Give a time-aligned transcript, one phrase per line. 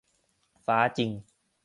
[0.65, 1.11] ฟ้าจริง